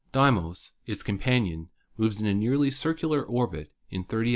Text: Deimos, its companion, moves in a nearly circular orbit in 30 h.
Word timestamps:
Deimos, 0.11 0.73
its 0.87 1.03
companion, 1.03 1.69
moves 1.95 2.19
in 2.21 2.25
a 2.25 2.33
nearly 2.33 2.71
circular 2.71 3.21
orbit 3.23 3.71
in 3.91 4.03
30 4.03 4.29
h. 4.29 4.29